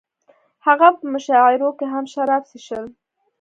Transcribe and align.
هغه 0.65 0.87
په 0.97 1.03
مشاعرو 1.13 1.69
کې 1.77 1.85
هم 1.93 2.05
شراب 2.13 2.43
څښل 2.49 2.85